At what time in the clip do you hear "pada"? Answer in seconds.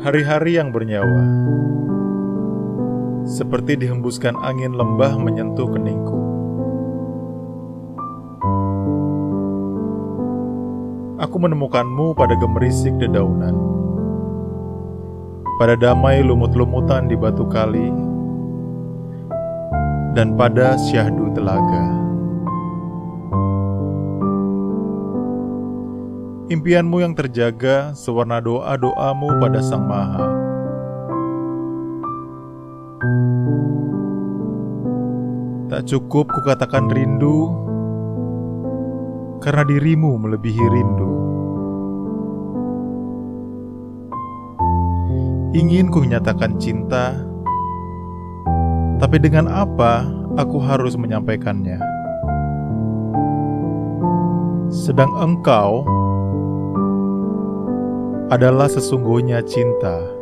12.16-12.32, 15.60-15.76, 20.32-20.80, 29.38-29.62